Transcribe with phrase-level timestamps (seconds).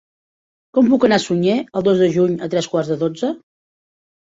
[0.77, 3.33] Com puc anar a Sunyer el dos de juny a tres quarts de dotze?